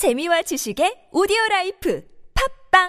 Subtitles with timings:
[0.00, 2.00] 재미와 지식의 오디오 라이프.
[2.32, 2.88] 팝빵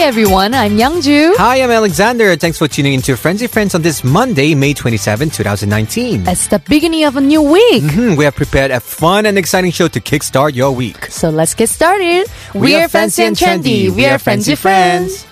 [0.00, 1.36] Hi everyone, I'm Youngju.
[1.36, 2.34] Hi, I'm Alexander.
[2.34, 6.26] Thanks for tuning into Frenzy Friends on this Monday, May 27, 2019.
[6.26, 7.82] It's the beginning of a new week.
[7.82, 11.04] Hmm, we have prepared a fun and exciting show to kickstart your week.
[11.10, 12.28] So let's get started.
[12.54, 13.90] We are fancy and trendy.
[13.90, 15.22] We are Frenzy Friends.
[15.24, 15.29] Vaya,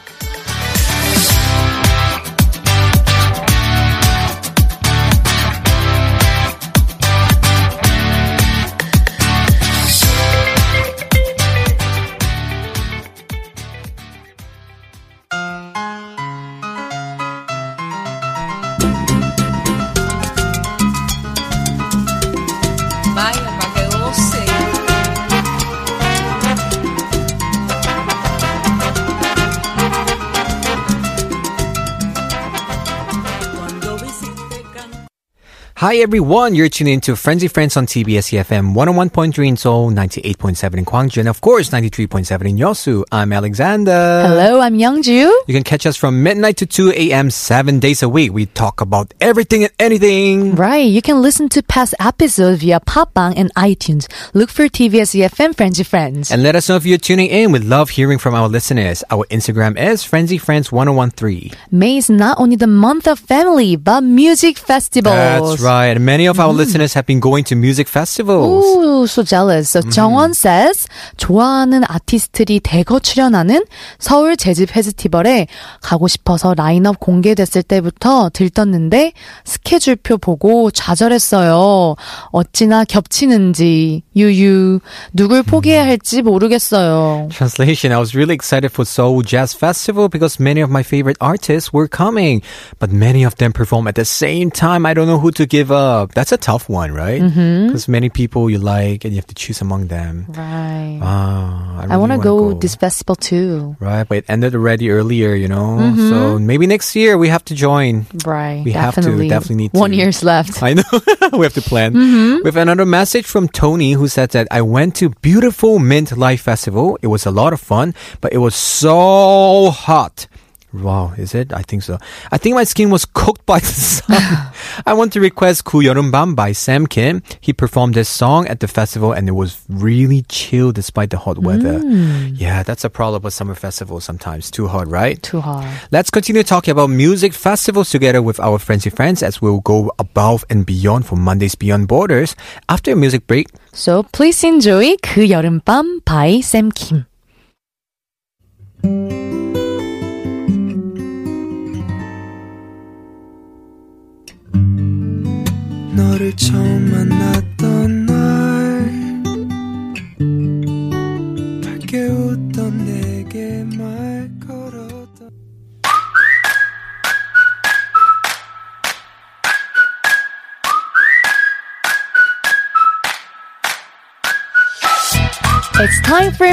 [35.78, 36.56] Hi, everyone.
[36.56, 41.28] You're tuning into Frenzy Friends on TBS EFM 101.3 in Seoul, 98.7 in Gwangju, and
[41.28, 43.04] of course, 93.7 in Yosu.
[43.12, 44.24] I'm Alexander.
[44.26, 45.30] Hello, I'm Youngju.
[45.46, 47.30] You can catch us from midnight to 2 a.m.
[47.30, 48.32] seven days a week.
[48.32, 50.56] We talk about everything and anything.
[50.56, 54.10] Right, you can listen to past episodes via Podbbang and iTunes.
[54.34, 56.32] Look for TBS EFM Frenzy Friends.
[56.32, 57.52] And let us know if you're tuning in.
[57.52, 59.04] We love hearing from our listeners.
[59.12, 61.52] Our Instagram is Frenzy Friends 1013.
[61.70, 65.14] May is not only the month of family, but music festivals.
[65.14, 65.67] That's right.
[65.68, 68.64] And many of our listeners have been going to music festivals.
[68.64, 69.70] Ooh, so jealous.
[69.70, 73.64] So 정원 says 좋아하는 아티스트들이 대거 출연하는
[73.98, 75.46] 서울 재즈 페스티벌에
[75.82, 79.12] 가고 싶어서 라인업 공개됐을 때부터 들떴는데
[79.44, 81.96] 스케줄표 보고 좌절했어요.
[82.32, 84.80] 어찌나 겹치는지 유유
[85.12, 87.28] 누굴 포기해야 할지 모르겠어요.
[87.30, 91.72] Translation I was really excited for Seoul Jazz Festival because many of my favorite artists
[91.72, 92.42] were coming,
[92.78, 94.86] but many of them perform at the same time.
[94.86, 96.14] I don't know who to give up.
[96.14, 97.20] That's a tough one, right?
[97.20, 97.66] Mm-hmm.
[97.66, 100.26] Because many people you like and you have to choose among them.
[100.28, 101.00] Right.
[101.02, 103.76] Ah, I, I really want to wanna go this festival too.
[103.80, 105.78] Right, but it ended already earlier, you know.
[105.78, 106.08] Mm-hmm.
[106.08, 108.06] So maybe next year we have to join.
[108.24, 108.62] Right.
[108.64, 109.28] We have to, definitely.
[109.28, 110.62] definitely need One year's left.
[110.68, 110.82] I know.
[111.32, 111.94] we have to plan.
[111.94, 112.36] Mm-hmm.
[112.36, 116.42] We have another message from Tony who said that I went to beautiful Mint Life
[116.42, 116.98] Festival.
[117.02, 120.26] It was a lot of fun, but it was so hot.
[120.72, 121.52] Wow, is it?
[121.52, 121.98] I think so.
[122.30, 124.52] I think my skin was cooked by the sun.
[124.86, 127.22] I want to request 그 여름밤 by Sam Kim.
[127.40, 131.38] He performed this song at the festival and it was really chill despite the hot
[131.38, 131.80] weather.
[131.80, 132.38] Mm.
[132.38, 134.50] Yeah, that's a problem with summer festivals sometimes.
[134.50, 135.22] Too hot, right?
[135.22, 135.64] Too hot.
[135.90, 140.44] Let's continue talking about music festivals together with our Frenzy friends as we'll go above
[140.50, 142.36] and beyond for Mondays Beyond Borders
[142.68, 143.48] after a music break.
[143.72, 147.06] So please enjoy 그 여름밤 by Sam Kim.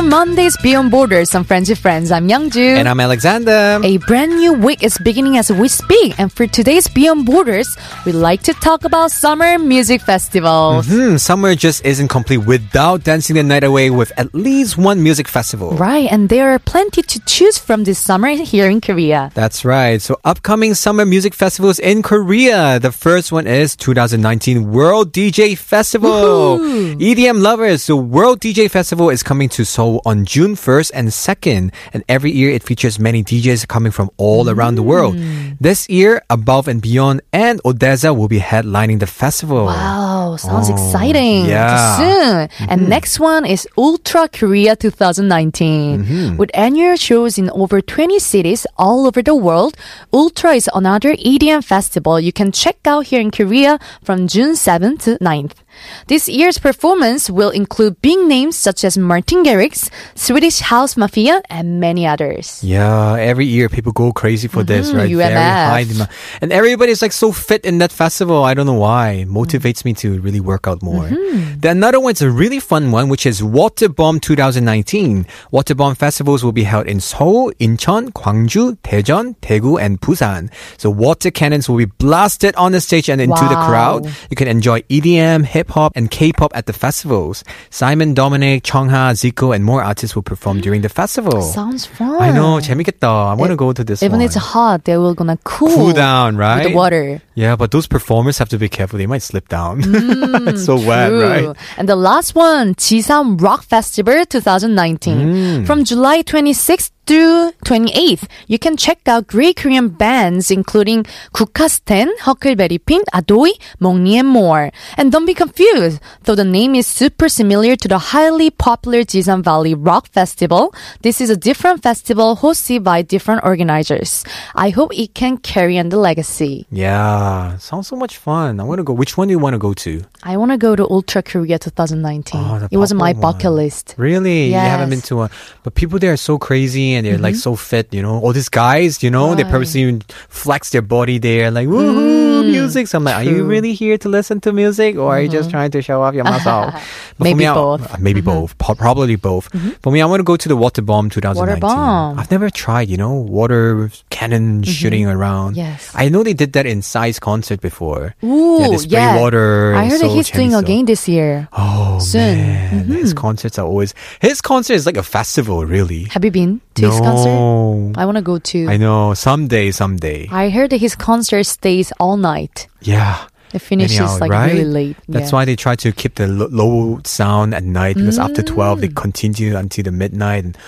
[0.09, 2.11] Mondays Beyond Borders on Friends with Friends.
[2.11, 2.77] I'm Youngju.
[2.77, 3.79] And I'm Alexander.
[3.83, 8.11] A brand new week is beginning as we speak, and for today's Beyond Borders, we
[8.11, 10.87] like to talk about summer music festivals.
[10.87, 15.27] Hmm, summer just isn't complete without dancing the night away with at least one music
[15.27, 15.71] festival.
[15.71, 19.31] Right, and there are plenty to choose from this summer here in Korea.
[19.33, 19.99] That's right.
[20.01, 22.79] So upcoming summer music festivals in Korea.
[22.79, 26.59] The first one is 2019 World DJ Festival.
[26.59, 31.73] EDM lovers, the World DJ Festival is coming to Seoul on June 1st and 2nd.
[31.93, 35.15] And every year it features many DJs coming from all around the world.
[35.15, 35.57] Mm.
[35.59, 39.65] This year, Above and Beyond and ODESZA will be headlining the festival.
[39.65, 41.45] Wow, sounds Oh, exciting.
[41.45, 41.97] yeah.
[41.97, 42.37] Soon.
[42.69, 42.89] And mm-hmm.
[42.89, 46.03] next one is Ultra Korea 2019.
[46.05, 46.37] Mm-hmm.
[46.37, 49.77] With annual shows in over 20 cities all over the world,
[50.13, 55.03] Ultra is another EDM festival you can check out here in Korea from June 7th
[55.03, 55.64] to 9th.
[56.07, 61.79] This year's performance will include big names such as Martin Garrix, Swedish House Mafia, and
[61.79, 62.63] many others.
[62.63, 65.15] Yeah, every year people go crazy for this, mm-hmm, right?
[65.15, 66.09] Very high demand.
[66.41, 68.43] And everybody's like so fit in that festival.
[68.43, 69.25] I don't know why.
[69.27, 71.05] Motivates me to really work out more.
[71.05, 71.59] Mm-hmm.
[71.59, 75.25] Then another one's a really fun one, which is Water Bomb 2019.
[75.51, 80.51] Water Bomb festivals will be held in Seoul, Incheon, Gwangju, Daejeon, Daegu, and Busan.
[80.77, 84.05] So water cannons will be blasted on the stage and into the crowd.
[84.29, 87.43] You can enjoy EDM, hip Pop and K-pop at the festivals.
[87.69, 91.41] Simon, Dominic, Chungha, Zico, and more artists will perform during the festival.
[91.41, 92.21] Sounds fun.
[92.21, 93.31] I know, 재밌겠다.
[93.31, 94.25] I want to go to this Even one.
[94.25, 96.63] it's hot, they will gonna cool, cool down, right?
[96.63, 97.21] With the water.
[97.35, 98.97] Yeah, but those performers have to be careful.
[98.97, 99.81] They might slip down.
[100.47, 101.55] it's so wet, right?
[101.77, 105.17] And the last one, Jisan Rock Festival 2019.
[105.17, 105.67] Mm.
[105.67, 111.03] From July 26th through 28th, you can check out great Korean bands including
[111.33, 114.71] Guckkasten, Huckleberry Pin, Adoy, Monni, and more.
[114.97, 119.43] And don't be confused, though the name is super similar to the highly popular Jisan
[119.43, 124.23] Valley Rock Festival, this is a different festival hosted by different organizers.
[124.55, 126.65] I hope it can carry on the legacy.
[126.71, 127.24] Yeah,
[127.57, 128.59] sounds so much fun.
[128.59, 128.93] I want to go.
[128.93, 130.03] Which one do you want to go to?
[130.23, 132.41] I want to go to Ultra Korea 2019.
[132.41, 133.95] Oh, it was my bucket list.
[133.97, 134.47] Really?
[134.47, 135.29] You haven't been to one.
[135.63, 138.19] But people there are so crazy and they're like so fit, you know.
[138.19, 139.51] All these guys, you know, they Mm-hmm.
[139.55, 142.51] Purposely even flex their body there, like, woohoo, Mm.
[142.51, 142.87] music.
[142.87, 145.09] So I'm like, are you really here to listen to music or mm-hmm.
[145.09, 145.57] are you just mm-hmm.
[145.57, 146.73] trying to show off your muscle?
[147.19, 147.93] maybe me, both.
[147.93, 148.29] I, maybe mm-hmm.
[148.29, 148.57] both.
[148.57, 149.51] Po- probably both.
[149.51, 149.69] Mm-hmm.
[149.81, 151.47] For me, I want to go to the water bomb 2019.
[151.47, 152.19] Water bomb.
[152.19, 154.71] I've never tried, you know, water cannon mm-hmm.
[154.71, 155.57] shooting around.
[155.57, 155.91] Yes.
[155.95, 158.15] I know they did that in Psy's concert before.
[158.23, 159.19] Ooh, yeah, spray yeah.
[159.19, 159.75] water.
[159.75, 161.47] I heard that he's doing again this year.
[161.53, 162.37] Oh, soon.
[162.37, 162.83] Man.
[162.83, 162.93] Mm-hmm.
[162.93, 166.03] His concerts are always, his concert is like a festival, really.
[166.05, 166.91] Have you been to no.
[166.91, 167.99] his concert?
[167.99, 168.67] I want to go to.
[168.67, 169.13] I know.
[169.13, 170.27] Someday, someday.
[170.31, 172.34] I heard that his concert stays all night
[172.82, 173.26] yeah.
[173.52, 174.52] It finishes Anyhow, like right?
[174.52, 174.96] really late.
[175.08, 175.36] That's yeah.
[175.36, 178.82] why they try to keep the lo- low sound at night because after twelve Mm.
[178.82, 180.44] they continue until the midnight.
[180.44, 180.58] And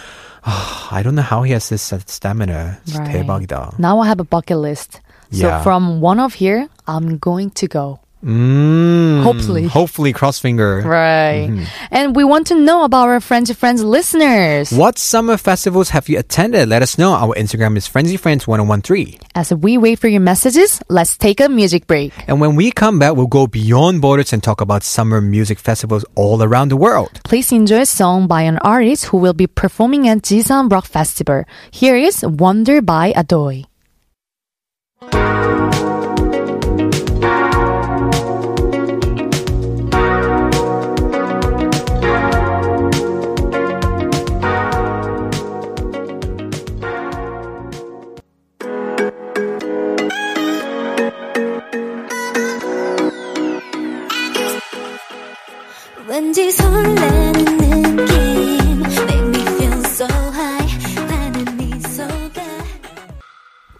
[0.45, 2.79] ah, I don't know how he has this uh, stamina.
[2.85, 3.23] It's Right.
[3.23, 3.79] 대박이다.
[3.79, 4.99] Now I have a bucket list.
[5.31, 5.63] So Yeah.
[5.63, 8.01] from one of here, I'm going to go.
[8.26, 9.68] Mm, Hopefully.
[9.68, 10.82] hopefully, cross finger.
[10.82, 11.48] Right.
[11.50, 11.64] Mm-hmm.
[11.92, 14.72] And we want to know about our Frenzy Friends listeners.
[14.72, 16.68] What summer festivals have you attended?
[16.68, 17.14] Let us know.
[17.14, 19.22] Our Instagram is FrenzyFriends1013.
[19.36, 22.12] As we wait for your messages, let's take a music break.
[22.28, 26.04] And when we come back, we'll go beyond borders and talk about summer music festivals
[26.16, 27.22] all around the world.
[27.24, 31.44] Please enjoy a song by an artist who will be performing at Jisan Rock Festival.
[31.70, 33.66] Here is Wonder by Adoy.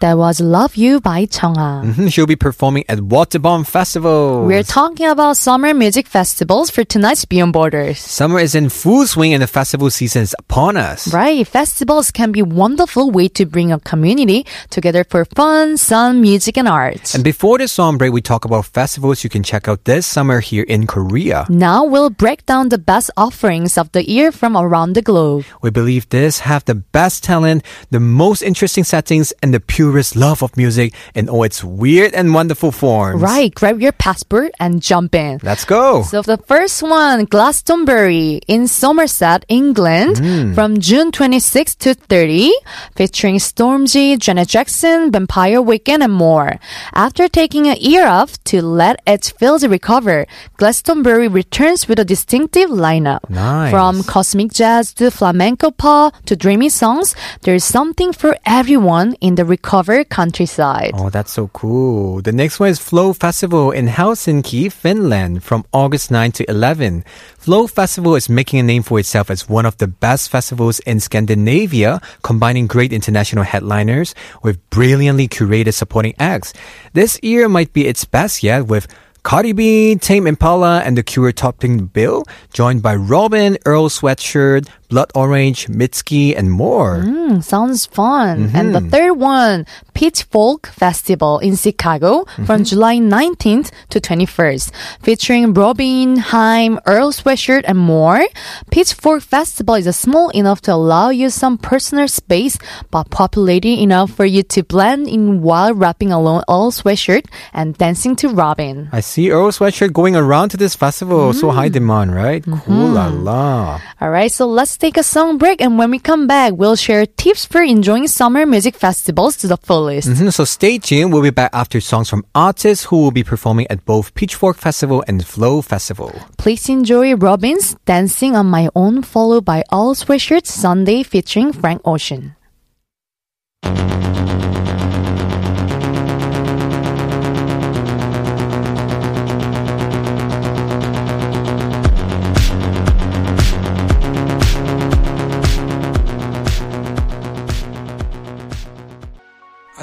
[0.08, 1.84] That was Love You by Chungha.
[1.84, 4.46] Mhm, She'll be performing at Waterbomb Festival.
[4.46, 7.98] We're talking about summer music festivals for tonight's Beyond Borders.
[8.00, 11.12] Summer is in full swing and the festival season is upon us.
[11.12, 16.22] Right, festivals can be a wonderful way to bring a community together for fun, sun,
[16.22, 17.14] music, and arts.
[17.14, 20.40] And before the song break, we talk about festivals you can check out this summer
[20.40, 21.44] here in Korea.
[21.50, 25.44] now we'll break down the best offerings of the year from around the globe.
[25.60, 27.60] We believe this have the best talent,
[27.90, 32.34] the most interesting settings, and the purest love of music in all its weird and
[32.34, 33.20] wonderful forms.
[33.20, 35.40] Right, grab your passport and jump in.
[35.42, 36.02] Let's go.
[36.02, 40.54] So the first one, Glastonbury in Somerset, England, hmm.
[40.54, 42.52] from June 26 to 30,
[42.94, 46.60] featuring Stormzy, Janet Jackson, Vampire Weekend, and more.
[46.94, 52.70] After taking a year off to let its fields recover, Glastonbury returns with a distinctive
[52.70, 53.28] lineup.
[53.28, 53.70] Nice.
[53.70, 59.44] From cosmic jazz to flamenco pop to dreamy songs, there's something for everyone in the
[59.88, 60.92] countryside.
[60.94, 62.20] Oh, that's so cool.
[62.20, 67.04] The next one is Flow Festival in Helsinki, Finland from August 9 to 11.
[67.38, 71.00] Flow Festival is making a name for itself as one of the best festivals in
[71.00, 76.52] Scandinavia, combining great international headliners with brilliantly curated supporting acts.
[76.92, 78.86] This year might be its best yet with
[79.22, 84.68] Cardi B, Tame Impala, and The Cure topping the bill, joined by Robyn, Earl Sweatshirt,
[84.88, 87.04] Blood Orange, Mitski, and more.
[87.04, 88.50] Mm, sounds fun.
[88.56, 88.72] And Mm-hmm.
[88.72, 92.44] the third one, Pitchfork Festival in Chicago Mm-hmm.
[92.46, 98.22] from July 19th to 21st, featuring Robyn, Haim, Earl Sweatshirt, and more.
[98.70, 102.56] Pitchfork Festival is small enough to allow you some personal space,
[102.90, 108.16] but populated enough for you to blend in while rapping along Earl Sweatshirt and dancing
[108.16, 108.88] to Robyn.
[108.92, 111.34] I see Earl Sweatshirt going around to this festival.
[111.34, 112.42] So high demand, right?
[112.64, 113.80] Cool la la.
[114.00, 117.04] All right, so let's take a song break, and when we come back, we'll share
[117.06, 120.08] tips for enjoying summer music festivals to the fullest.
[120.08, 121.12] Mhm, So stay tuned.
[121.12, 125.02] We'll be back after songs from artists who will be performing at both Pitchfork Festival
[125.08, 126.12] and Flow Festival.
[126.36, 132.34] Please enjoy Robyn's Dancing on My Own, followed by Earl Sweatshirt's Sunday featuring Frank Ocean.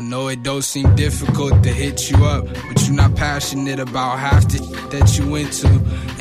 [0.10, 4.48] Know it don't seem difficult to hit you up, but you're not passionate about half
[4.48, 4.60] the
[4.92, 5.68] that you into,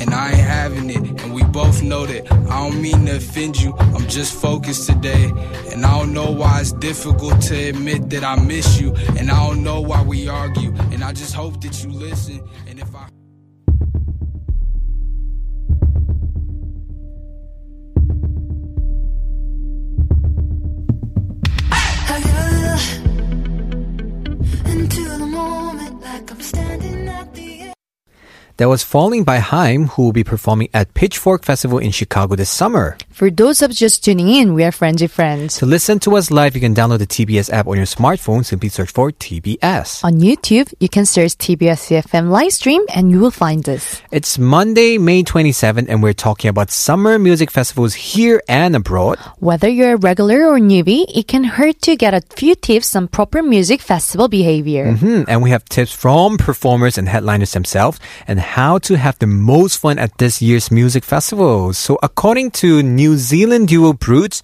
[0.00, 1.22] and I ain't having it.
[1.22, 2.30] And we both know that.
[2.32, 3.74] I don't mean to offend you.
[3.78, 5.30] I'm just focused today,
[5.72, 9.46] and I don't know why it's difficult to admit that I miss you, and I
[9.46, 12.42] don't know why we argue, and I just hope that you listen.
[12.66, 13.08] And if I
[28.56, 32.50] That was Falling by Haim, who will be performing at Pitchfork Festival in Chicago this
[32.50, 32.97] summer.
[33.14, 35.59] For those of just tuning in, we are Frenzy Friends.
[35.59, 38.44] To listen to us live, you can download the TBS app on your smartphone.
[38.44, 40.02] Simply search for TBS.
[40.02, 44.02] On YouTube, you can search TBS EFM live stream and you will find us.
[44.11, 49.21] It's Monday, May 27th, and we're talking about summer music festivals here and abroad.
[49.38, 53.06] Whether you're a regular or newbie, it can hurt to get a few tips on
[53.06, 54.90] proper music festival behavior.
[54.90, 59.28] Hmm, and we have tips from performers and headliners themselves and how to have the
[59.28, 61.78] most fun at this year's music festivals.
[61.78, 64.40] So, according to New Zealand duo Broods,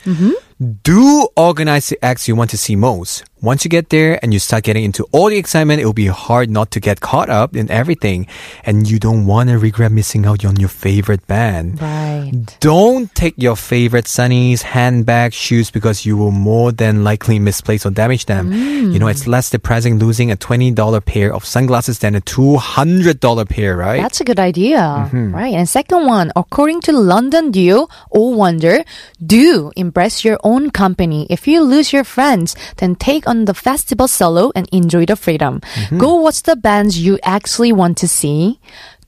[0.61, 3.25] do organize the acts you want to see most.
[3.43, 6.09] Once you get there and you start getting into all the excitement, it will be
[6.09, 8.27] hard not to get caught up in everything.
[8.65, 11.81] And you don't want to regret missing out on your favorite band.
[11.81, 12.33] Right.
[12.61, 17.91] Don't take your favorite sunnies, handbags, shoes because you will more than likely misplace or
[17.91, 18.53] damage them.
[18.53, 19.29] You know, it's mm.
[19.29, 24.03] less depressing losing a $20 pair of sunglasses than a $200 pair, right?
[24.03, 24.81] That's a good idea.
[24.81, 25.35] Mm-hmm.
[25.35, 25.55] Right.
[25.55, 28.85] And second one, according to London duo Oh Wonder,
[29.25, 31.27] do impress your own company.
[31.31, 35.61] If you lose your friends, then take on the festival solo and enjoy the freedom.
[35.61, 35.99] Mm-hmm.
[35.99, 38.59] Go watch the bands you actually want to see.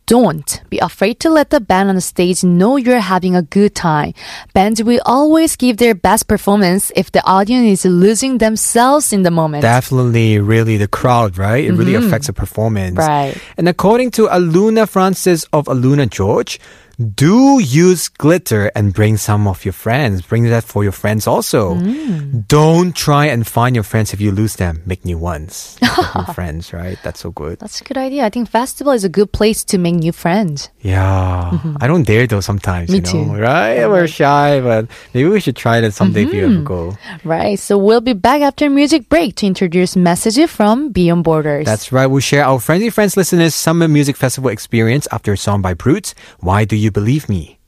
[0.07, 3.75] Don't be afraid to let the band on the stage know you're having a good
[3.75, 4.15] time.
[4.53, 9.31] Bands will always give their best performance if the audience is losing themselves in the
[9.31, 9.63] moment.
[9.63, 11.65] Definitely, really, the crowd, right?
[11.65, 12.07] It really mm-hmm.
[12.07, 12.99] affects the performance.
[12.99, 13.39] Right.
[13.57, 16.59] And according to Aluna Francis of Aluna George,
[17.03, 20.23] do use glitter and bring some of your friends.
[20.23, 21.75] Bring that for your friends also.
[21.75, 22.47] Mm.
[22.49, 24.83] Don't try and find your friends if you lose them.
[24.87, 25.79] Make new ones.
[25.83, 26.99] Make new friends, right?
[27.03, 27.59] That's so good.
[27.59, 28.25] That's a good idea.
[28.25, 30.71] I think festival is a good place to make new friends.
[30.81, 31.51] Yeah.
[31.53, 31.77] Mm-hmm.
[31.81, 32.91] I don't dare though sometimes.
[32.91, 33.37] Me you know, too.
[33.37, 33.87] Right?
[33.87, 36.65] We're shy, but maybe we should try that someday if you ever mm-hmm.
[36.65, 36.97] go.
[37.25, 37.59] Right.
[37.59, 41.67] So we'll be back after music break to introduce messages from Beyond Borders.
[41.67, 42.07] That's right.
[42.07, 46.15] We'll share our Frenzy Friends listeners' summer music festival experience after a song by Broods.
[46.41, 47.59] Why do you believe me?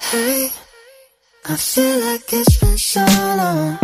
[0.00, 0.50] Hey,
[1.44, 3.04] I feel like it's been so
[3.40, 3.78] long.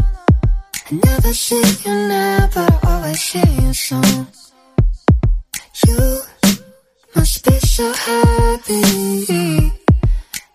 [0.88, 3.34] I never see you now, but always.
[5.86, 6.20] You
[7.14, 8.82] must be so happy.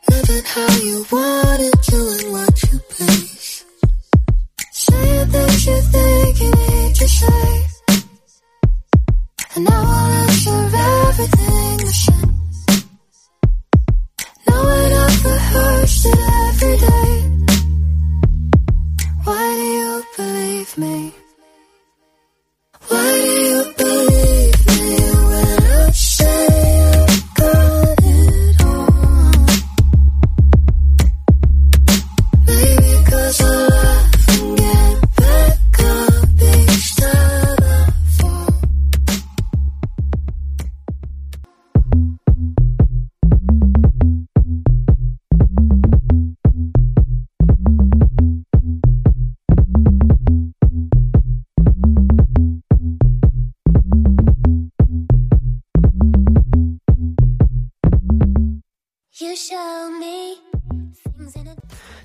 [0.09, 3.65] Living how you want it, doing what you please.
[5.63, 7.67] You think you need to say.
[9.55, 10.20] And I will
[20.21, 21.20] believe me?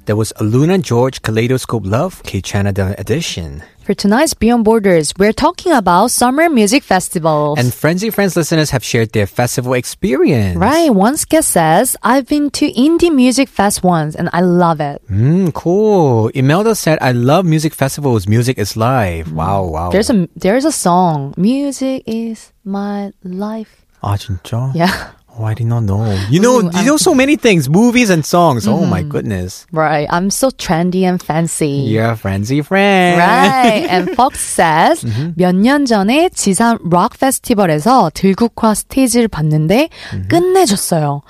[0.07, 3.65] That was Luna George Kaleidoscope Love Kaytranada edition.
[3.83, 7.59] For tonight's Beyond Borders, we're talking about summer music festivals.
[7.59, 10.59] And Frenzy Friends listeners have shared their festival experience.
[10.59, 10.95] Right.
[10.95, 15.03] One guest says, I've been to indie music fest once and I love it.
[15.11, 16.29] Mm, cool.
[16.35, 18.29] Imelda said, I love music festivals.
[18.29, 19.27] Music is life.
[19.27, 19.33] Mm.
[19.33, 19.91] Wow, wow.
[19.91, 21.35] There's a, there's a song.
[21.37, 23.83] Music is my life.
[24.03, 24.71] 아, 진짜?
[24.73, 25.11] Yeah.
[25.39, 26.07] Oh, I did not know.
[26.31, 28.67] You know, Ooh, you know so many things, movies and songs.
[28.67, 28.91] Oh Mm-hmm.
[28.91, 29.67] my goodness.
[29.71, 30.09] Right.
[30.11, 31.69] I'm so trendy and fancy.
[31.93, 33.19] You're a frenzy friend.
[33.21, 33.85] Right.
[33.91, 35.05] And Fox says
[35.37, 39.91] 몇년 전에 지산 록 페스티벌에서 들국화 스테이지를 봤는데
[40.29, 41.21] 끝내줬어요.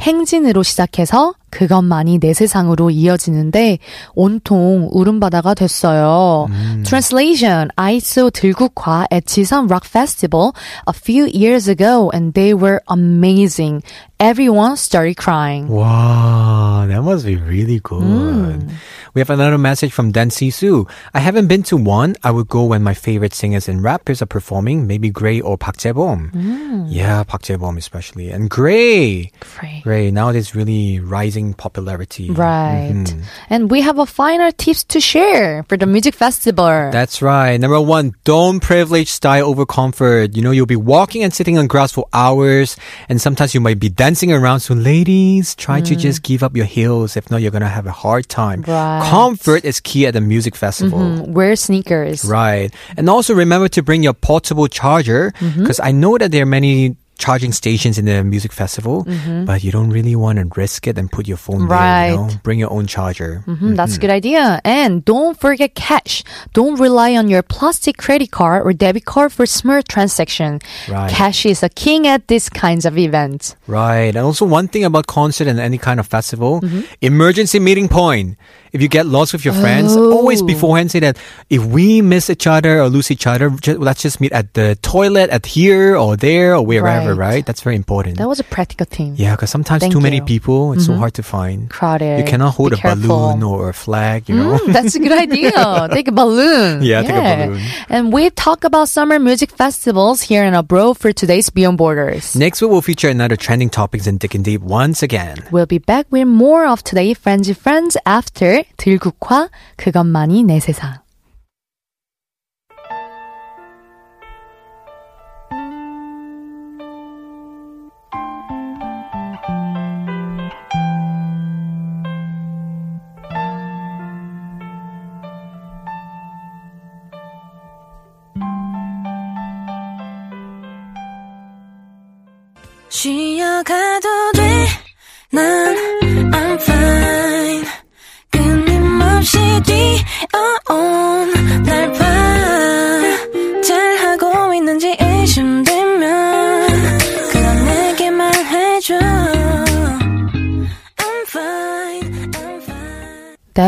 [0.00, 3.78] 행진으로 시작해서 그것만이 내 세상으로 이어지는데
[4.14, 6.48] 온통 울음바다가 됐어요.
[6.84, 10.52] Translation: I saw 들국화 at 지산 Rock Festival
[10.86, 13.82] a few years ago and they were amazing.
[14.18, 15.68] Everyone started crying.
[15.68, 18.70] Wow, that must be really good.
[19.14, 20.86] We have another message from Dan Su.
[21.14, 22.16] I haven't been to one.
[22.22, 25.78] I would go when my favorite singers and rappers are performing, maybe Gray or Park
[25.78, 26.86] Jae-bom.
[26.88, 28.28] Yeah, Park Jae-bom especially.
[28.30, 29.32] And Gray.
[29.58, 29.80] Gray.
[29.82, 32.30] Gray, nowadays really rising popularity.
[32.30, 32.92] Right.
[32.92, 33.22] Mhm.
[33.48, 36.90] And we have a final tips to share for the music festival.
[36.92, 37.56] That's right.
[37.58, 40.36] Number one, don't privilege style over comfort.
[40.36, 42.76] You know, you'll be walking and sitting on grass for hours,
[43.08, 44.60] and sometimes you might be dancing around.
[44.60, 47.16] So, ladies, try to just give up your heels.
[47.16, 48.62] If not, you're gonna have a hard time.
[48.62, 49.02] Right.
[49.10, 51.00] Comfort is key at the music festival.
[51.00, 52.24] Mm, wear sneakers.
[52.24, 52.72] Right.
[52.96, 55.60] And also remember to bring your portable charger Mm-hmm.
[55.60, 59.06] because I know that there are many charging stations in the music festival,
[59.46, 61.68] but you don't really want to risk it and put your phone there.
[61.68, 61.72] Mm-hmm.
[61.72, 62.10] Right.
[62.10, 62.30] You know?
[62.42, 63.42] Bring your own charger.
[63.46, 64.60] Mhm, That's a good idea.
[64.64, 66.22] And don't forget cash.
[66.52, 70.60] Don't rely on your plastic credit card or debit card for smart transaction.
[70.88, 71.10] Right.
[71.10, 73.56] Cash is a king at these kinds of events.
[73.66, 74.14] Right.
[74.14, 76.80] And also one thing about concert and any kind of festival, Mm-hmm.
[77.00, 78.36] emergency meeting point.
[78.76, 80.46] If you get lost with your friends, always Oh.
[80.46, 81.16] beforehand say that
[81.48, 84.76] if we miss each other or lose each other, ju- let's just meet at the
[84.84, 87.40] toilet at here or there or wherever, Right.
[87.40, 87.42] right?
[87.48, 88.18] That's very important.
[88.20, 89.14] That was a practical thing.
[89.16, 90.22] yeah, because sometimes Thank too many you.
[90.28, 90.36] Mm-hmm.
[90.36, 91.70] people, it's so hard to find.
[91.72, 92.18] Crowded.
[92.20, 94.58] You cannot hold Be a balloon or a flag, you know?
[94.60, 95.56] Mm, that's a good idea.
[95.96, 96.82] take a balloon.
[96.84, 97.62] Yeah, take a balloon.
[97.88, 102.36] And we talk about summer music festivals here in abroad for today's Beyond Borders.
[102.36, 105.38] Next week, we'll feature another trending topics in Dick and Deep once again.
[105.50, 111.05] We'll be back with more of today's Frenzy Friends after 들국화 그것만이 내 세상.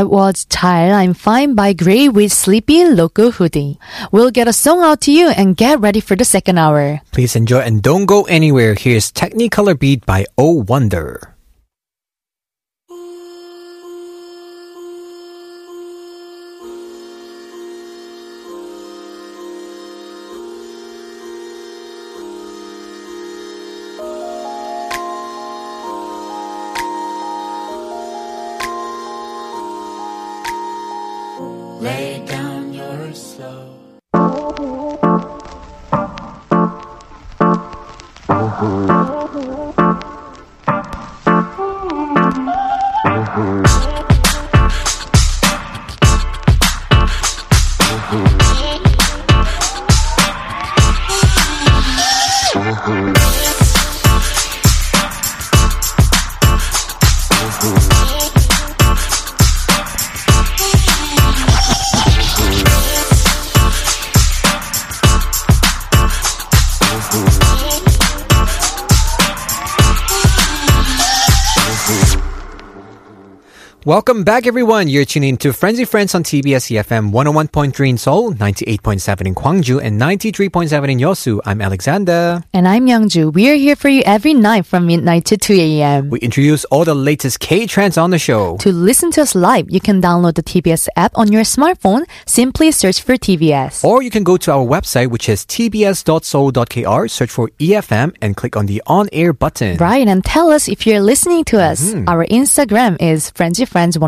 [0.09, 3.79] Was Child I'm Fine by Gray with Sleepy Loco Hoodie.
[4.11, 7.01] We'll get a song out to you and get ready for the second hour.
[7.13, 8.75] Please enjoy and don't go anywhere.
[8.75, 11.38] Here's Technicolor Beat by Oh Wonder.
[74.19, 74.89] Welcome back, everyone.
[74.89, 80.01] You're tuning to Frenzy Friends on TBS EFM 101.3 in Seoul, 98.7 in Gwangju, and
[80.01, 81.41] 93.7 in Yosu.
[81.47, 82.43] I'm Alexander.
[82.53, 83.33] And I'm Youngju.
[83.33, 86.11] We are here for you every night from midnight to 2 a.m.
[86.11, 88.57] We introduce all the latest K trends on the show.
[88.57, 92.03] To listen to us live, you can download the TBS app on your smartphone.
[92.27, 93.85] Simply search for TBS.
[93.85, 98.57] Or you can go to our website, which is tbs.seoul.kr, search for EFM, and click
[98.57, 99.77] on the on air button.
[99.77, 101.93] Right, and tell us if you're listening to us.
[101.93, 102.09] Mm-hmm.
[102.09, 103.31] Our Instagram is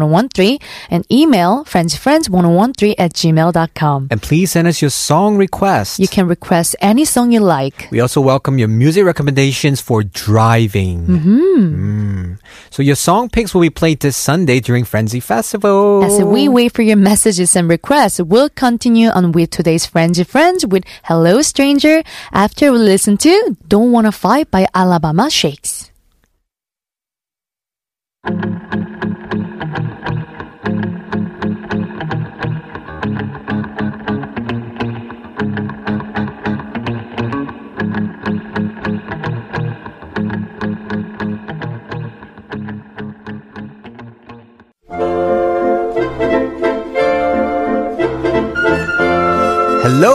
[0.01, 4.09] FrenzyFriends1013 and email FrenzyFriends1013 at gmail.com.
[4.11, 5.99] And please send us your song requests.
[5.99, 7.89] You can request any song you like.
[7.91, 11.07] We also welcome your music recommendations for driving.
[11.07, 12.39] Mm.
[12.71, 16.05] So your song picks will be played this Sunday during Frenzy Festival.
[16.05, 20.67] As we wait for your messages and requests, we'll continue on with today's Frenzy Friends
[20.67, 25.91] with Hello Stranger after we listen to Don't Wanna Fight by Alabama Shakes.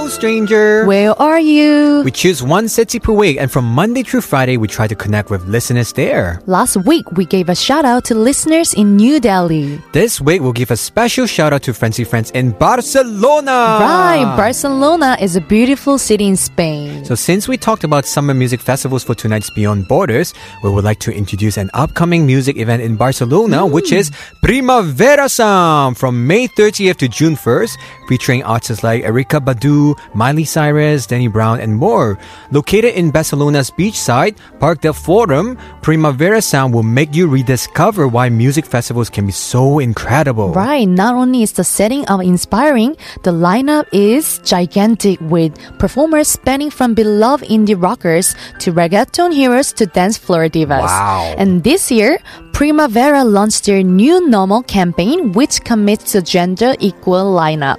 [0.06, 0.86] Hello, stranger.
[0.86, 2.04] Where are you?
[2.06, 5.32] We choose one city per week, and from Monday through Friday, we try to connect
[5.32, 6.44] with listeners there.
[6.46, 9.82] Last week, we gave a shout out to listeners in New Delhi.
[9.94, 13.82] This week, we'll give a special shout out to Frenzy Friends in Barcelona.
[13.82, 17.04] Right, Barcelona is a beautiful city in Spain.
[17.04, 21.00] So, since we talked about summer music festivals for tonight's Beyond Borders, we would like
[21.00, 24.12] to introduce an upcoming music event in Barcelona, which is
[24.44, 27.76] Primavera Sound from May 30th to June 1st,
[28.08, 32.18] featuring artists like Erykah Badu, Miley Cyrus, Danny Brown, and more.
[32.52, 38.66] Located in Barcelona's beachside, Parc del Forum, Primavera Sound will make you rediscover why music
[38.66, 40.54] festivals can be so incredible.
[40.54, 46.70] Right, not only is the setting of inspiring, the lineup is gigantic with performers spanning
[46.70, 50.82] from beloved indie rockers to reggaeton heroes to dance floor divas.
[50.82, 51.36] Wow.
[51.38, 52.20] And this year,
[52.55, 57.79] Primavera launched their new normal campaign, which commits to gender equal lineup.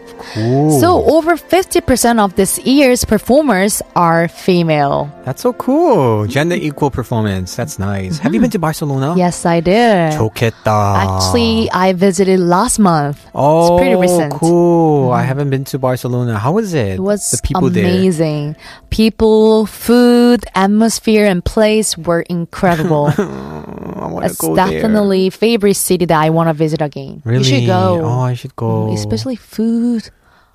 [0.80, 5.12] So over 50% of this year's performers are female.
[5.24, 6.26] That's so cool.
[6.26, 7.56] Gender equal performance.
[7.56, 8.18] That's nice.
[8.18, 9.14] Have you been to Barcelona?
[9.16, 10.14] Yes, I did.
[10.18, 10.98] 좋겠다.
[10.98, 13.20] Actually, I visited last month.
[13.36, 14.34] Oh, it's pretty recent.
[14.34, 15.12] cool.
[15.12, 16.40] I haven't been to Barcelona.
[16.40, 16.96] How was it?
[16.98, 17.86] It was the people there.
[17.86, 18.56] amazing.
[18.90, 23.12] People, food, atmosphere, and place were incredible.
[23.67, 24.71] I want to It's go there.
[24.71, 27.23] definitely favorite city that I want to visit again.
[27.25, 27.39] Really?
[27.39, 28.01] You should go.
[28.05, 28.93] Oh, I should go.
[28.93, 30.11] Especially food.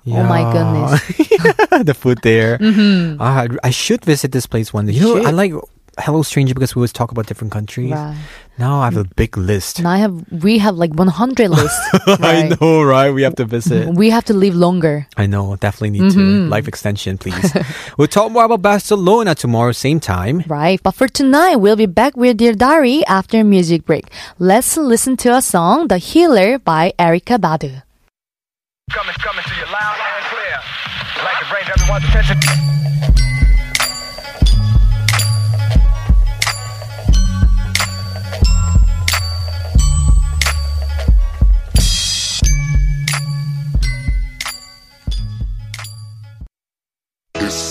[0.06, 1.84] Oh my goodness.
[1.86, 2.58] the food there.
[3.20, 4.92] Ah, I, I should visit this place one day.
[4.92, 5.52] You, You know, I like
[5.98, 7.92] Hello Stranger because we always talk about different countries.
[7.92, 8.16] Right.
[8.58, 9.78] Now I have a big list.
[9.78, 11.80] And I have, we have like 100 lists.
[12.06, 13.10] I know, right?
[13.10, 13.94] We have to visit.
[13.94, 15.06] We have to live longer.
[15.16, 16.44] I know, definitely need Mm-hmm.
[16.46, 16.48] to.
[16.48, 17.52] Life extension, please.
[17.98, 20.44] we'll talk more about Barcelona tomorrow, same time.
[20.46, 20.80] Right.
[20.82, 24.06] But for tonight, we'll be back with Dear Diary after music break.
[24.38, 27.82] Let's listen to a song, The Healer by Erykah Badu.
[28.90, 30.58] Coming, coming to you loud and clear.
[31.24, 32.91] Like it brings everyone's attention.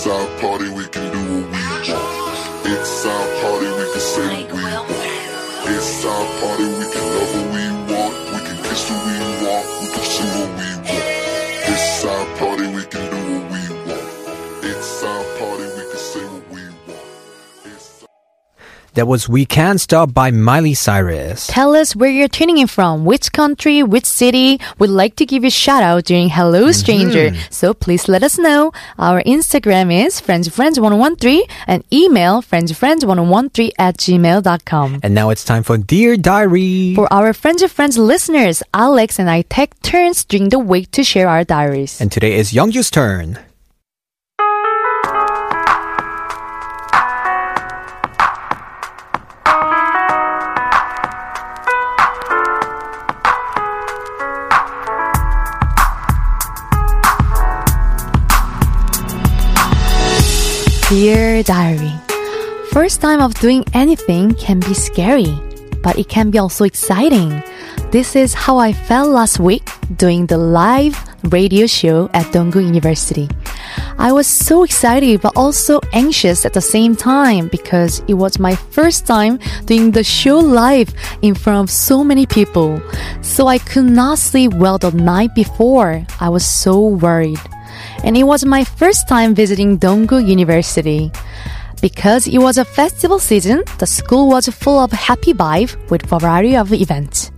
[0.08, 0.71] Our party,
[19.02, 21.48] That was We Can't Stop by Miley Cyrus.
[21.48, 24.60] Tell us where you're tuning in from, which country, which city.
[24.78, 26.72] We'd like to give you a shout out during Hello mm-hmm.
[26.72, 27.34] Stranger.
[27.50, 28.72] So please let us know.
[29.00, 35.00] Our Instagram is frenzyfriends1013 and email frenzyfriends1013 at gmail.com.
[35.02, 36.94] And now it's time for Dear Diary.
[36.94, 41.04] For our Friends of Friends listeners, Alex and I take turns during the week to
[41.04, 42.00] share our diaries.
[42.00, 43.40] and today is Youngju's turn.
[61.44, 61.94] Diary.
[62.72, 65.38] First time of doing anything can be scary,
[65.84, 67.44] but it can be also exciting.
[67.92, 73.30] This is how I felt last week doing the live radio show at Dongguk University.
[73.98, 78.56] I was so excited but also anxious at the same time because it was my
[78.56, 82.82] first time doing the show live in front of so many people.
[83.22, 86.06] So I could not sleep well the night before.
[86.20, 87.40] I was so worried
[88.04, 91.12] and it was my first time visiting Dongguk University.
[91.82, 96.56] Because it was a festival season, the school was full of happy vibe with variety
[96.56, 97.32] of events.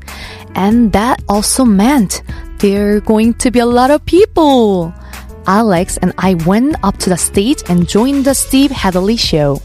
[0.56, 2.24] And that also meant
[2.60, 4.94] there are going to be a lot of people.
[5.48, 9.58] Alex and I went up to the stage and joined the Steve Hadley show.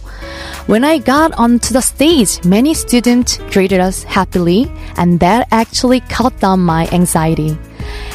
[0.66, 6.38] When I got onto the stage, many students greeted us happily, and that actually cut
[6.40, 7.56] down my anxiety.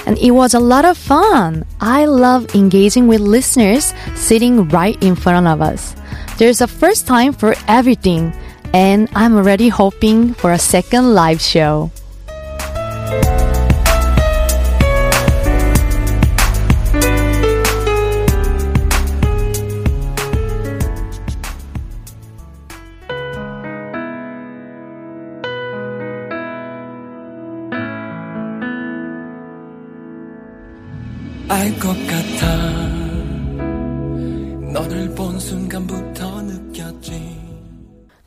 [0.05, 1.65] And it was a lot of fun.
[1.79, 5.95] I love engaging with listeners sitting right in front of us.
[6.37, 8.33] There's a first time for everything,
[8.73, 11.91] and I'm already hoping for a second live show.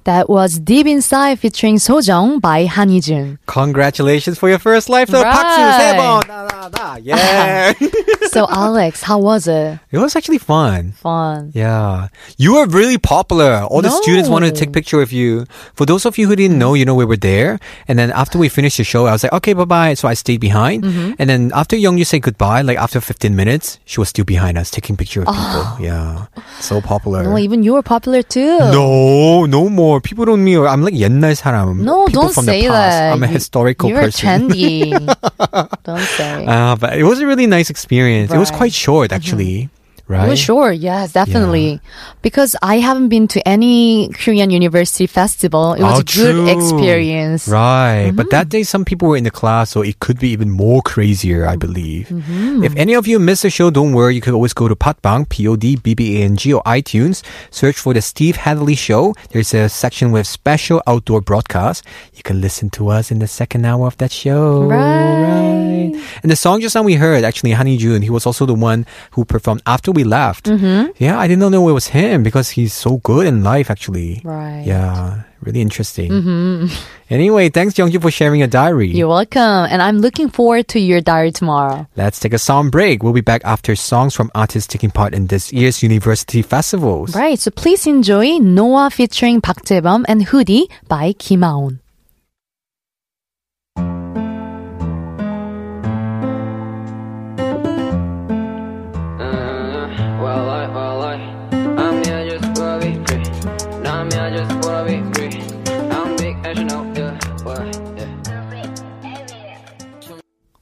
[0.05, 3.37] That was Deep Inside featuring Sojong by Han Hee-jun.
[3.45, 5.21] Congratulations for your first live show.
[5.21, 5.31] Right.
[5.31, 6.21] 박수 세 번.
[6.70, 7.00] Canada.
[7.02, 7.72] Yeah.
[8.30, 9.78] so Alex, how was it?
[9.90, 10.92] It was actually fun.
[10.92, 11.52] Fun.
[11.54, 12.08] Yeah.
[12.38, 13.62] You were really popular.
[13.70, 14.00] All the no.
[14.00, 15.46] students wanted to take picture with you.
[15.74, 17.58] For those of you who didn't know, you know, we were there.
[17.88, 19.94] And then after we finished the show, I was like, okay, bye bye.
[19.94, 20.84] So I stayed behind.
[20.84, 21.12] Mm-hmm.
[21.18, 24.70] And then after Youngju said goodbye, like after 15 minutes, she was still behind us
[24.70, 25.62] taking picture of people.
[25.66, 25.78] Ah.
[25.80, 26.26] yeah.
[26.60, 27.22] So popular.
[27.24, 28.58] No, even you were popular too.
[28.58, 30.00] No, no more.
[30.00, 31.80] People don't mean I'm like 옛날 사람.
[31.80, 32.98] No, people don't from say the past.
[32.98, 33.12] that.
[33.12, 34.48] I'm a historical you, you're person.
[34.48, 34.90] Trendy.
[35.84, 36.46] don't say.
[36.56, 38.32] Uh, but it was a really nice experience.
[38.32, 39.68] It was quite short, actually.
[40.08, 40.28] Right?
[40.28, 41.80] Well, sure, yes, definitely.
[42.22, 45.74] Because I haven't been to any Korean university festival.
[45.74, 46.46] It was Oh, a good true.
[46.46, 47.48] experience.
[47.48, 48.12] Right.
[48.14, 48.36] But Mm-hmm.
[48.38, 51.44] that day, some people were in the class, so it could be even more crazier,
[51.48, 52.06] I believe.
[52.06, 52.62] Mm-hmm.
[52.62, 54.14] If any of you missed the show, don't worry.
[54.14, 57.22] You could always go to Podbbang, P-O-D-B-B-A-N-G, or iTunes.
[57.50, 59.12] Search for the Steve Hadley Show.
[59.32, 61.82] There's a section with special outdoor broadcasts.
[62.14, 64.62] You can listen to us in the second hour of that show.
[64.70, 65.92] Right.
[66.22, 68.86] And the song just now we heard, actually, Han Hee-jun, he was also the one
[69.12, 70.44] who performed after we left.
[70.44, 70.92] Mm-hmm.
[71.02, 74.20] Yeah, I didn't know it was him because he's so good in life, actually.
[74.22, 74.62] Right.
[74.64, 76.70] Yeah, really interesting.
[77.10, 78.88] Anyway, thanks, Youngju, for sharing your diary.
[78.88, 79.40] You're welcome.
[79.40, 81.88] And I'm looking forward to your diary tomorrow.
[81.96, 83.02] Let's take a song break.
[83.02, 87.16] We'll be back after songs from artists taking part in this year's university festivals.
[87.16, 87.38] Right.
[87.38, 91.80] So please enjoy Noah featuring Park Jae-bum and Hoodie by Kim Aon.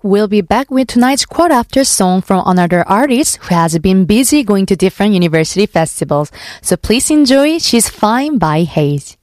[0.04, 4.44] We'll be back with tonight's quote after song from another artist who has been busy
[4.44, 6.30] going to different university festivals.
[6.60, 9.16] So please enjoy She's Fine by Heize.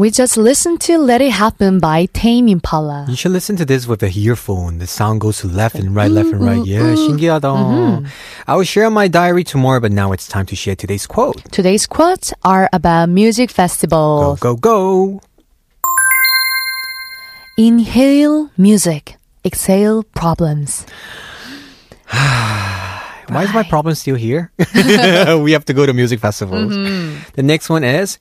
[0.00, 3.06] We just listened to Let It Happen by Tame Impala.
[3.08, 4.76] You should listen to this with a earphone.
[4.76, 6.60] The sound goes to left and right, left and right.
[6.66, 7.40] Yeah, 신기하다.
[7.40, 8.06] Mm-hmm.
[8.46, 11.40] I will share my diary tomorrow, but now it's time to share today's quote.
[11.50, 14.40] Today's quotes are about music Go, festivals.
[14.40, 15.20] go, go.
[17.56, 20.84] Inhale music, exhale problems.
[22.12, 24.52] Why is my problem still here?
[25.40, 26.70] we have to go to music festivals.
[26.70, 27.30] Mm-hmm.
[27.32, 28.18] The next one is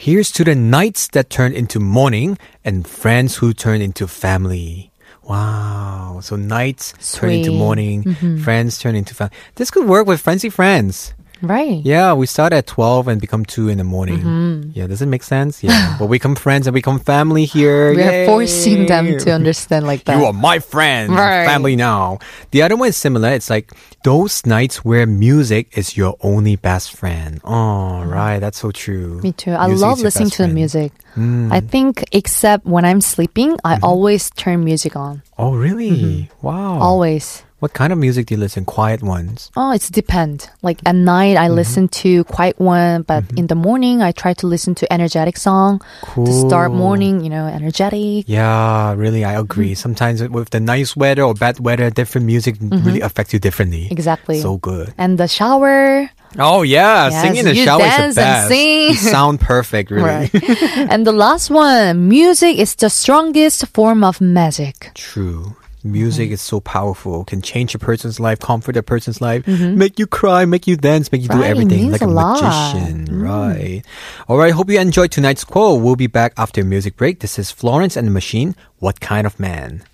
[0.00, 4.92] Here's to the nights that turn into morning and friends who turn into family.
[5.24, 6.20] Wow.
[6.22, 7.58] So nights turn into Sweet.
[7.58, 7.58] Mm-hmm.
[7.58, 9.34] morning, friends turn into family.
[9.56, 11.14] This could work with Frenzy Friends.
[11.42, 11.80] Right.
[11.84, 14.18] Yeah, we start at 12 and become 2 in the morning.
[14.18, 14.70] Mm-hmm.
[14.74, 15.62] Yeah, does it make sense?
[15.62, 15.96] Yeah.
[15.98, 17.94] but we become friends and we become family here.
[17.94, 20.18] We are forcing them to understand like that.
[20.18, 21.46] You are my friend, Right.
[21.46, 22.18] family now.
[22.50, 23.30] The other one is similar.
[23.30, 23.72] It's like
[24.04, 27.40] those nights where music is your only best friend.
[27.44, 28.38] Oh, right.
[28.38, 29.20] That's so true.
[29.22, 29.52] Me too.
[29.52, 30.92] I Music love listening to the music.
[31.16, 31.52] Mm.
[31.52, 35.22] I think except when I'm sleeping, I always turn music on.
[35.38, 36.30] Oh, really?
[36.42, 36.78] Wow.
[36.80, 37.42] Always.
[37.60, 38.64] What kind of music do you listen?
[38.64, 39.50] Quiet ones.
[39.56, 40.48] Oh, it's depend.
[40.62, 44.46] Like at night, I listen to quiet one, but in the morning, I try to
[44.46, 45.80] listen to energetic song
[46.14, 47.24] to start morning.
[47.24, 48.28] You know, energetic.
[48.28, 49.72] Yeah, really, I agree.
[49.72, 49.82] Mm-hmm.
[49.90, 53.84] Sometimes with the nice weather or bad weather, different music really affects you differently.
[53.90, 53.92] Mm-hmm.
[53.92, 54.40] Exactly.
[54.40, 54.94] So good.
[54.96, 56.08] And the shower.
[56.38, 58.48] Oh yeah, Yes, singing in the shower is the and best.
[58.48, 58.88] sing.
[58.90, 60.30] You sound perfect, really.
[60.30, 60.30] Right.
[60.92, 64.92] and the last one, music is the strongest form of magic.
[64.94, 65.56] True.
[65.84, 67.24] Music is so powerful.
[67.24, 71.10] Can change a person's life, comfort a person's life, make you cry, make you dance,
[71.12, 71.42] make you do Mm-hmm.
[71.42, 72.42] Right, it everything like a, a lot.
[72.42, 72.74] Mm.
[72.74, 73.20] magician.
[73.20, 73.82] Right.
[74.26, 74.52] All right.
[74.52, 75.80] Hope you enjoyed tonight's quote.
[75.82, 77.20] We'll be back after a music break.
[77.20, 78.56] This is Florence and the Machine.
[78.78, 79.84] What kind of man?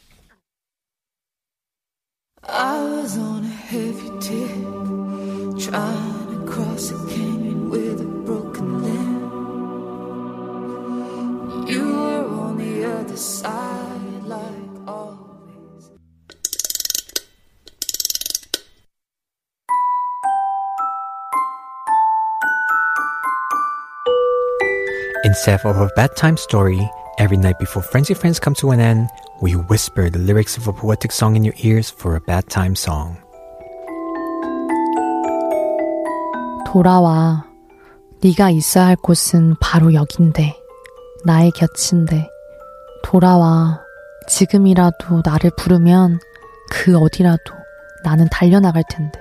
[2.47, 4.51] I was on a heavy tip,
[5.71, 9.25] trying to cross a canyon with a broken limb.
[11.69, 13.54] You were on the other side,
[25.35, 26.79] Instead of a bedtime story,
[27.19, 29.09] every night before Frenzy Friends come to an end,
[29.43, 33.17] we whisper the lyrics of a poetic song in your ears for a bedtime song.
[36.69, 37.47] 돌아와.
[38.23, 40.57] 네가 있어야 할 곳은 바로 여긴데.
[41.25, 42.31] 나의 곁인데.
[43.03, 43.81] 돌아와.
[44.29, 46.21] 지금이라도 나를 부르면
[46.71, 47.55] 그 어디라도
[48.05, 49.19] 나는 달려나갈 텐데.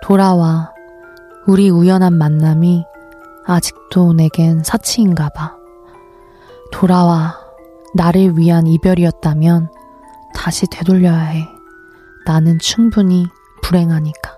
[0.00, 0.72] 돌아와.
[1.46, 2.86] 우리 우연한 만남이
[3.46, 5.56] 아직도 내겐 사치인가 봐.
[6.72, 7.38] 돌아와.
[7.94, 9.70] 나를 위한 이별이었다면
[10.34, 11.48] 다시 되돌려야 해.
[12.26, 13.26] 나는 충분히
[13.62, 14.33] 불행하니까.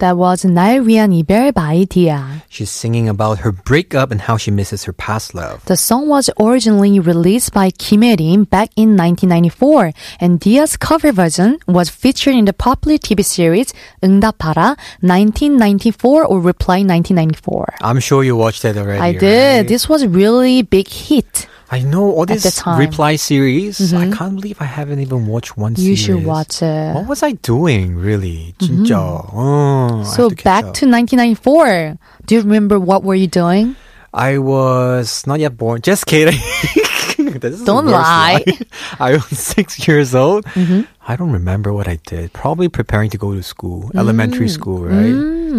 [0.00, 2.42] That was 날 위한 이별 by Dia.
[2.50, 5.64] She's singing about her breakup and how she misses her past love.
[5.66, 11.58] The song was originally released by Kim Hae-rin back in 1994, and Dia's cover version
[11.68, 17.76] was featured in the popular TV series 응답하라 1994 or Reply 1994.
[17.80, 19.00] I'm sure you watched it already.
[19.00, 19.56] I did.
[19.62, 19.68] right?
[19.68, 21.46] This was a really big hit.
[21.71, 23.77] I know all this reply series.
[23.93, 24.13] I Mhm.
[24.17, 26.07] can't believe I haven't even watched one You series.
[26.07, 26.95] You should watch it.
[26.97, 28.55] What was I doing, really?
[28.57, 28.97] 진짜.
[28.97, 30.73] Oh, So to back up.
[30.81, 31.97] to 1994.
[32.25, 33.75] Do you remember what were you doing?
[34.13, 35.81] I was not yet born.
[35.85, 36.41] Just kidding.
[37.39, 38.41] This is Don't lie.
[38.99, 40.45] I was six years old.
[40.57, 40.87] Mhm.
[41.07, 42.33] I don't remember what I did.
[42.33, 45.13] Probably preparing to go to school, elementary school, right?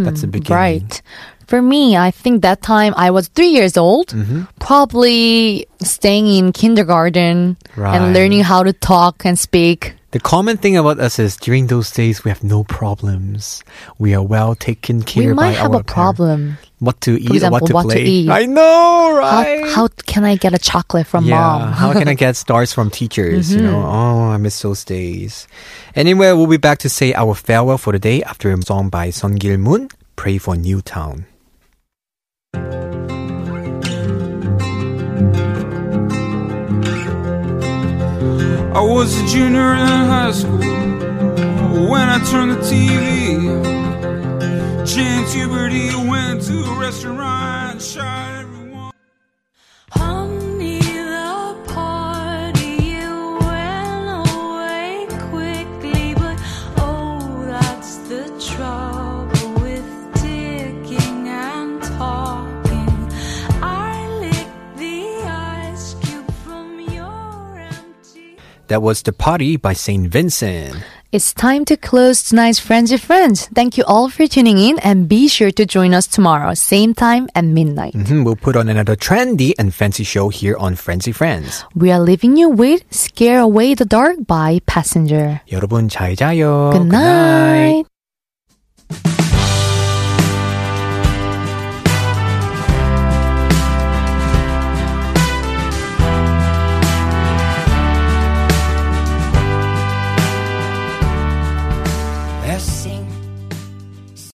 [0.05, 0.51] That's the beginning.
[0.51, 0.91] Mm.
[0.91, 1.03] Right.
[1.51, 4.47] For me, I think that time I was three years old, Mm-hmm.
[4.63, 7.97] probably staying in kindergarten Right.
[7.99, 9.95] and learning how to talk and speak.
[10.15, 13.63] The common thing about us is during those days we have no problems.
[13.99, 16.55] We are well taken care we might by have our a problem.
[16.55, 16.71] parents.
[16.81, 18.05] What to eat, example, what to what to play.
[18.07, 18.31] eat.
[18.31, 19.67] I know, How, right?
[19.75, 21.73] how can I get a chocolate from yeah, mom?
[21.75, 23.51] how can I get stars from teachers?
[23.55, 23.91] You know, Mhm.
[23.91, 25.47] oh, I miss those days.
[25.95, 29.11] Anyway, we'll be back to say our farewell for the day after a song by
[29.11, 31.27] Sun Kil Moon, "Pray for Newtown."
[38.73, 40.59] I was a junior in high school
[41.91, 43.41] when I turned the TV.
[44.87, 48.40] Chance Huberty went to a restaurant, shot
[68.71, 70.07] That was The Party by St.
[70.07, 70.79] Vincent.
[71.11, 73.51] It's time to close tonight's Frenzy Friends.
[73.51, 77.27] Thank you all for tuning in and be sure to join us tomorrow, same time
[77.35, 77.95] at midnight.
[77.95, 78.23] Mm-hmm.
[78.23, 81.65] We'll put on another trendy and fancy show here on Frenzy Friends.
[81.75, 85.41] We are leaving you with Scare Away the Dark by Passenger.
[85.51, 86.71] 여러분 잘 자요.
[86.71, 87.83] Good night.
[87.83, 87.90] Good night.